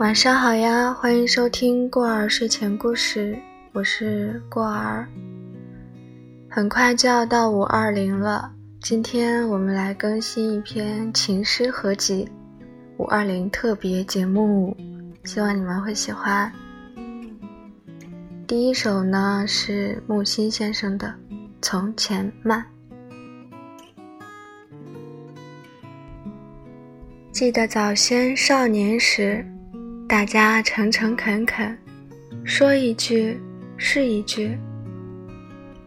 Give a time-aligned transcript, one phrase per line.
[0.00, 3.38] 晚上好呀，欢迎收听过儿睡前故事，
[3.72, 5.06] 我是过儿。
[6.48, 8.50] 很快就要到五二零了，
[8.80, 12.26] 今天我们来更新一篇情诗合集，
[12.96, 14.74] 五二零特别节目，
[15.24, 16.50] 希望你们会喜欢。
[18.46, 21.08] 第一首呢是木心先生的
[21.60, 22.58] 《从前慢》。
[27.30, 29.46] 记得早先少年时，
[30.10, 31.78] 大家诚诚恳恳，
[32.42, 33.40] 说一句
[33.76, 34.58] 是一句。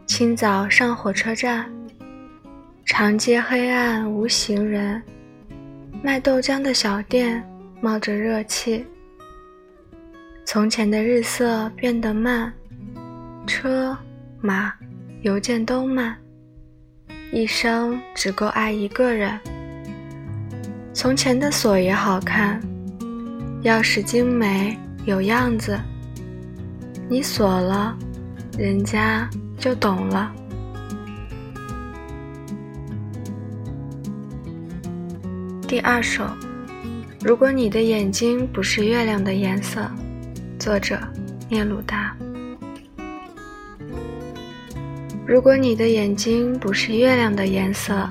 [0.08, 1.70] 清早上火车站，
[2.86, 5.04] 长街黑暗无行人，
[6.02, 7.44] 卖豆浆的小店
[7.82, 8.86] 冒着热气。
[10.46, 12.54] 从前的日色变得慢，
[13.46, 13.98] 车
[14.40, 14.74] 马
[15.24, 16.16] 邮件都慢，
[17.34, 19.38] 一生只够爱一个人。
[20.94, 22.58] 从前的锁也好看，
[23.64, 25.80] 钥匙精美有样子。
[27.08, 27.98] 你锁了，
[28.58, 30.30] 人家就懂了。
[35.66, 36.26] 第二首，
[37.22, 39.90] 如果你的眼睛不是月亮的颜色，
[40.60, 41.00] 作者
[41.48, 42.14] 聂鲁达。
[45.26, 48.10] 如果你的眼睛不是月亮的颜色，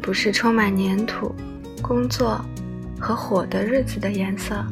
[0.00, 1.34] 不是充满粘土。
[1.82, 2.44] 工作
[2.98, 4.64] 和火的日子的颜色。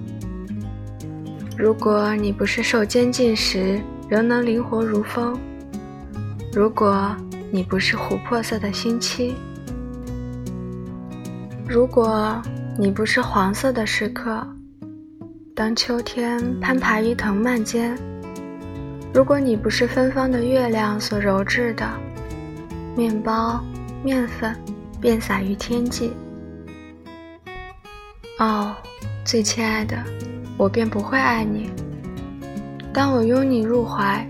[1.56, 5.38] 如果你不是受监禁时仍能灵活如风，
[6.52, 7.14] 如果
[7.50, 9.34] 你不是琥珀色的星期，
[11.66, 12.40] 如果
[12.78, 14.46] 你不是黄色的时刻，
[15.54, 17.96] 当秋天攀爬于藤蔓间，
[19.14, 21.88] 如果你不是芬芳的月亮所揉制的
[22.94, 23.64] 面包、
[24.04, 24.54] 面粉，
[25.00, 26.12] 遍洒于天际。
[28.38, 28.76] 哦，
[29.24, 29.96] 最亲爱的，
[30.58, 31.70] 我便不会爱你。
[32.92, 34.28] 当我拥你入怀，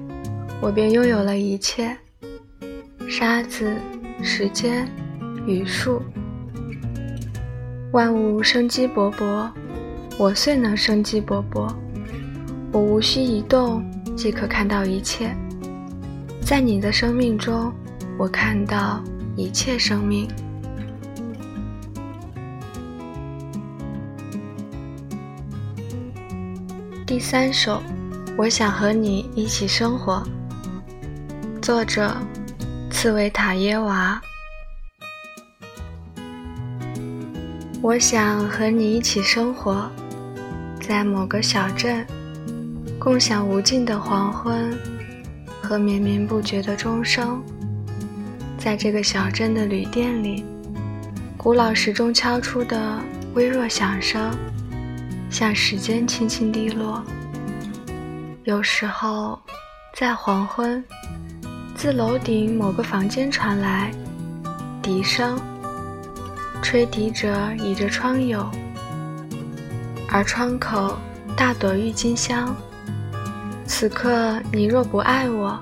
[0.61, 1.97] 我便拥有了一切：
[3.09, 3.75] 沙子、
[4.23, 4.89] 时间、
[5.45, 6.01] 雨树，
[7.91, 9.51] 万物生机勃勃，
[10.17, 11.69] 我遂能生机勃勃。
[12.71, 13.85] 我无需移动
[14.17, 15.35] 即可看到一切，
[16.41, 17.73] 在你的生命中，
[18.17, 19.03] 我看到
[19.35, 20.29] 一切生命。
[27.07, 27.81] 第三首，
[28.37, 30.27] 我想和你一起生活。
[31.63, 32.17] 作者：
[32.91, 34.21] 茨维塔耶娃。
[37.81, 39.89] 我想和你一起生活，
[40.81, 42.05] 在某个小镇，
[42.99, 44.77] 共享无尽的黄昏
[45.63, 47.41] 和绵绵不绝的钟声。
[48.59, 50.45] 在这个小镇的旅店里，
[51.37, 52.99] 古老时钟敲出的
[53.35, 54.37] 微弱响声。
[55.31, 57.03] 像时间轻轻滴落。
[58.45, 59.39] 有时候，
[59.95, 60.83] 在黄昏，
[61.75, 63.91] 自楼顶某个房间传来
[64.81, 65.39] 笛声，
[66.63, 68.47] 吹笛者倚着窗牖，
[70.09, 70.97] 而窗口
[71.37, 72.55] 大朵郁金香。
[73.67, 75.61] 此刻你若不爱我，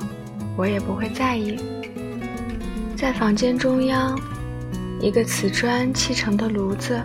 [0.56, 1.58] 我也不会在意。
[2.94, 4.18] 在房间中央，
[5.00, 7.02] 一个瓷砖砌成的炉子。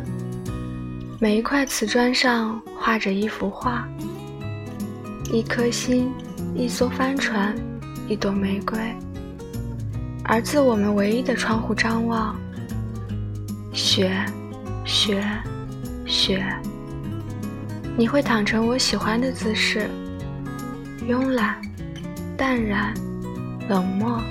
[1.22, 3.86] 每一块瓷砖上画着一幅画，
[5.34, 6.10] 一颗心，
[6.56, 7.54] 一艘帆船，
[8.08, 8.80] 一朵玫瑰。
[10.24, 12.40] 而自我们唯一的窗户张望，
[13.74, 14.10] 雪，
[14.86, 15.22] 雪，
[16.06, 16.42] 雪。
[17.98, 19.90] 你会躺成我喜欢的姿势，
[21.06, 21.60] 慵懒，
[22.38, 22.94] 淡然，
[23.68, 24.22] 冷漠。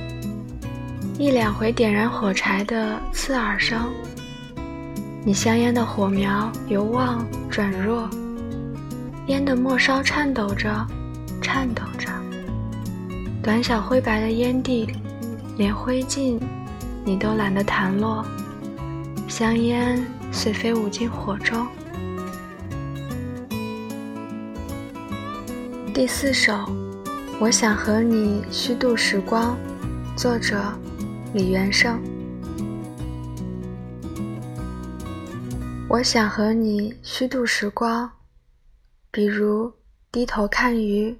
[1.18, 3.92] 一两回点燃火柴的刺耳声。
[5.24, 8.08] 你香烟的火苗由旺转弱，
[9.26, 10.86] 烟的末梢颤抖着，
[11.42, 12.08] 颤抖着。
[13.42, 14.88] 短小灰白的烟蒂，
[15.56, 16.40] 连灰烬
[17.04, 18.24] 你都懒得弹落，
[19.26, 20.02] 香烟
[20.32, 21.66] 随飞舞进火中。
[25.92, 26.54] 第四首，
[27.40, 29.56] 我想和你虚度时光，
[30.16, 30.56] 作者
[31.34, 32.00] 李元胜。
[35.90, 38.10] 我想和你虚度时光，
[39.10, 39.72] 比如
[40.12, 41.16] 低头看鱼，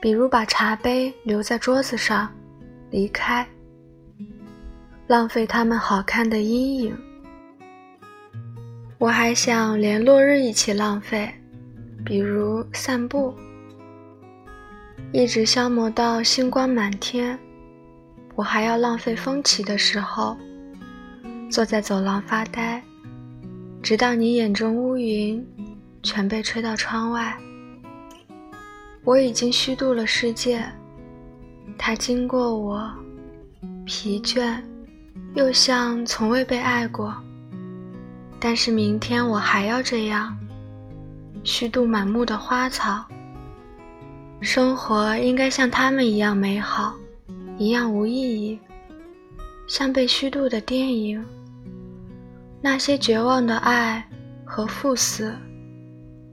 [0.00, 2.32] 比如把茶杯留在桌子上，
[2.90, 3.46] 离开，
[5.06, 6.98] 浪费他们好看的阴影。
[8.96, 11.30] 我还想连落日一起浪费，
[12.06, 13.34] 比如散步，
[15.12, 17.38] 一直消磨到星光满天。
[18.34, 20.34] 我还要浪费风起的时候，
[21.50, 22.82] 坐在走廊发呆。
[23.82, 25.44] 直到你眼中乌云
[26.02, 27.36] 全被吹到窗外。
[29.04, 30.62] 我已经虚度了世界，
[31.78, 32.90] 它经过我，
[33.86, 34.60] 疲倦，
[35.34, 37.14] 又像从未被爱过。
[38.38, 40.36] 但是明天我还要这样，
[41.42, 43.04] 虚度满目的花草。
[44.40, 46.94] 生活应该像他们一样美好，
[47.56, 48.58] 一样无意义，
[49.66, 51.24] 像被虚度的电影。
[52.60, 54.04] 那些绝望的爱
[54.44, 55.32] 和赴死，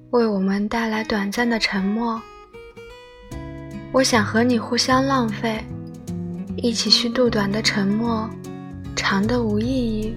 [0.09, 2.21] 为我们带来短暂的沉默。
[3.91, 5.63] 我想和你互相浪费，
[6.57, 8.29] 一起虚度短的沉默，
[8.95, 10.15] 长的无意义。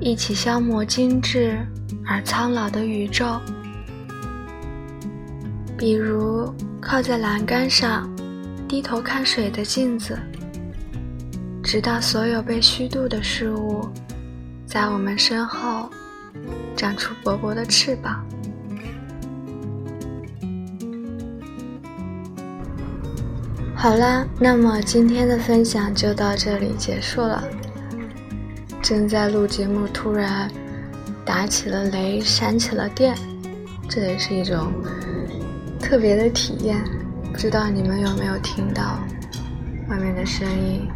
[0.00, 1.58] 一起消磨精致
[2.06, 3.40] 而苍老的宇宙，
[5.76, 8.10] 比如靠在栏杆上，
[8.68, 10.18] 低头看水的镜子，
[11.62, 13.88] 直到所有被虚度的事物，
[14.76, 15.88] 在我们身后
[16.76, 18.22] 长出薄薄的翅膀。
[23.74, 27.42] 好啦，那么今天的分享就到这里结束了。
[28.82, 30.46] 正在录节目，突然
[31.24, 33.16] 打起了雷，闪起了电，
[33.88, 34.70] 这也是一种
[35.80, 36.84] 特别的体验。
[37.32, 38.98] 不知道你们有没有听到
[39.88, 40.86] 外面的声音？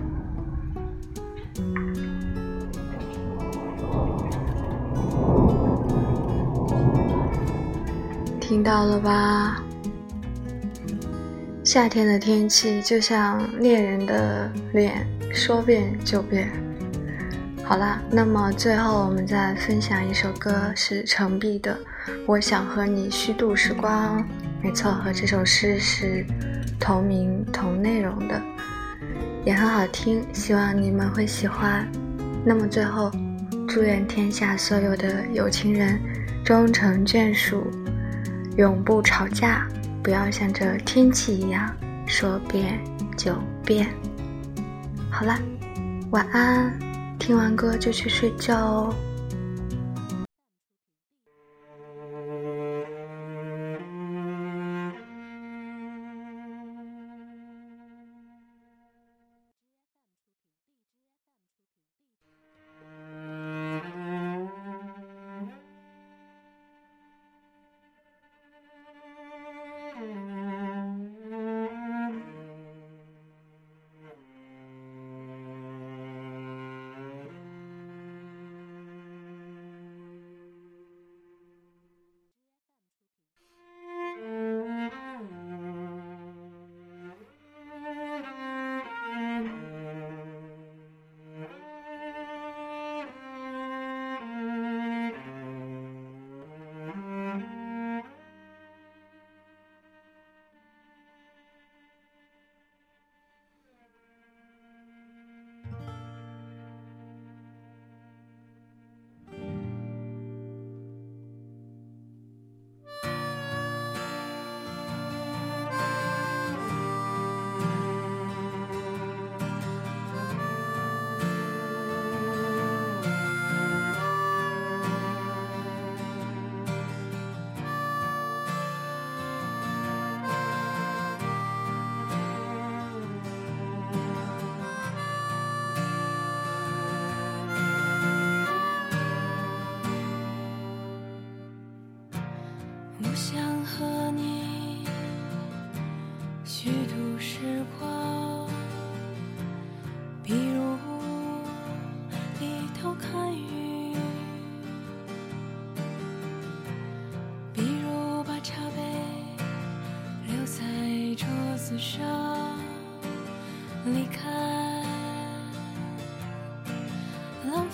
[8.51, 9.63] 听到了吧？
[11.63, 16.51] 夏天的天气就像恋人的脸，说变就变。
[17.63, 21.75] 好啦，那么最后我们再分享一首歌，是程璧的
[22.27, 24.19] 《我想和你虚度时光》。
[24.61, 26.27] 没错，和这首诗是
[26.81, 28.43] 同名同内容的，
[29.45, 31.89] 也很好听，希望你们会喜欢。
[32.45, 33.13] 那么最后，
[33.69, 36.01] 祝愿天下所有的有情人
[36.45, 37.65] 终成眷属，
[38.61, 39.67] 永不吵架，
[40.03, 41.75] 不要像这天气一样
[42.07, 42.79] 说变
[43.17, 43.35] 就
[43.65, 43.89] 变。
[45.11, 45.39] 好啦，
[46.11, 46.71] 晚安。
[47.19, 48.95] 听完歌就去睡觉哦。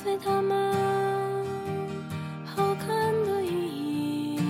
[0.07, 0.73] 浪费他们
[2.45, 4.41] 好看的意义。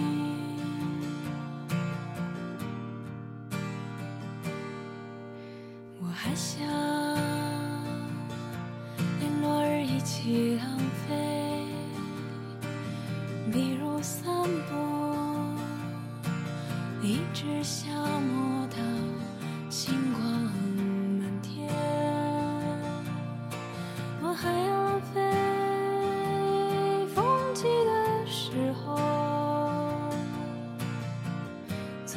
[5.98, 6.86] 我还想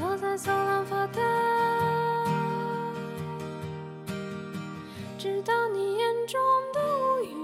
[0.02, 1.22] 我在走廊发呆，
[5.18, 6.40] 直到你眼中
[6.74, 7.36] 的乌云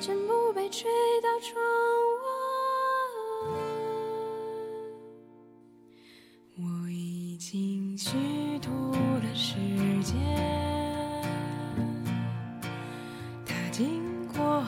[0.00, 1.62] 全部被吹到窗
[2.22, 2.26] 外。
[6.56, 9.56] 我已经虚度了时
[10.02, 10.16] 间，
[13.44, 14.62] 它经过我。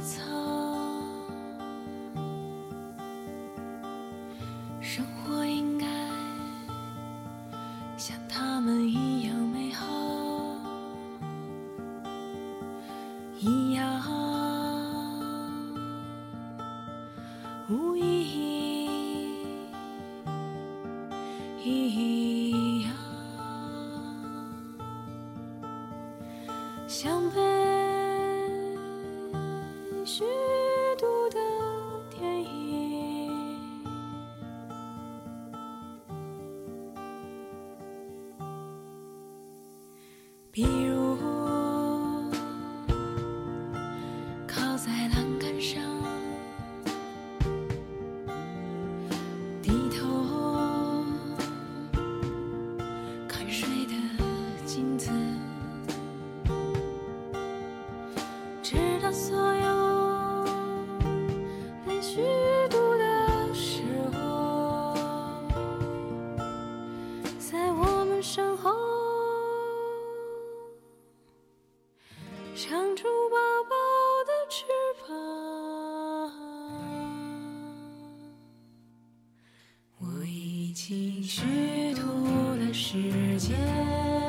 [0.00, 0.22] 草。
[4.80, 5.19] 生活
[40.60, 40.89] Here
[80.82, 81.42] 尽虚
[81.94, 82.00] 度
[82.56, 84.19] 的时间。